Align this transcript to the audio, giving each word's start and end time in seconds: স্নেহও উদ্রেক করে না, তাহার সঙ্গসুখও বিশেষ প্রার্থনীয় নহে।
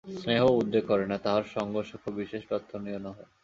স্নেহও 0.15 0.57
উদ্রেক 0.57 0.85
করে 0.87 1.05
না, 1.07 1.17
তাহার 1.17 1.45
সঙ্গসুখও 1.55 2.11
বিশেষ 2.19 2.41
প্রার্থনীয় 2.47 2.99
নহে। 2.99 3.25